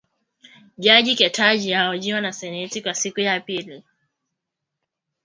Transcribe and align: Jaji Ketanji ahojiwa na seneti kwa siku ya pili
Jaji 0.77 1.15
Ketanji 1.15 1.73
ahojiwa 1.73 2.21
na 2.21 2.33
seneti 2.33 2.81
kwa 2.81 2.93
siku 2.93 3.19
ya 3.19 3.39
pili 3.39 3.83